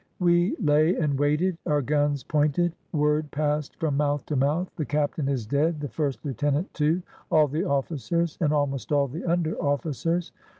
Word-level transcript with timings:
We 0.17 0.55
lay 0.55 0.95
and 0.95 1.19
waited, 1.19 1.59
our 1.67 1.83
guns 1.83 2.23
pointed. 2.23 2.73
Word 2.91 3.29
passed 3.29 3.75
from 3.75 3.97
mouth 3.97 4.25
to 4.25 4.35
mouth: 4.35 4.71
"The 4.75 4.83
captain 4.83 5.27
is 5.29 5.45
dead; 5.45 5.79
the 5.79 5.89
first 5.89 6.23
heutenant, 6.23 6.73
too— 6.73 7.03
all 7.31 7.47
the 7.47 7.61
ofiicers— 7.61 8.35
and 8.41 8.51
almost 8.51 8.91
all 8.91 9.07
the 9.07 9.23
under 9.25 9.55
officers." 9.61 10.31